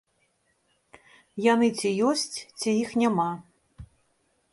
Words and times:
Яны 1.53 1.67
ці 1.81 1.89
ёсць, 2.13 2.37
ці 2.63 2.69
іх 2.81 2.89
няма. 3.03 3.29